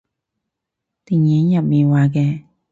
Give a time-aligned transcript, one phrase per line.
[1.05, 2.43] 電影入面話嘅